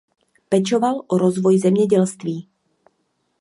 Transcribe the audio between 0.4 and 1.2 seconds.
Pečoval o